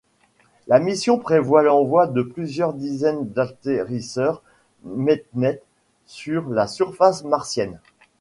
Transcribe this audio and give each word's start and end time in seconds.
La 0.65 0.79
mission 0.79 1.19
prévoit 1.19 1.61
l'envoi 1.61 2.07
de 2.07 2.23
plusieurs 2.23 2.73
dizaines 2.73 3.27
d'atterrisseurs 3.29 4.41
MetNet 4.83 5.61
sur 6.07 6.49
la 6.49 6.65
surface 6.65 7.23
martienne. 7.23 7.79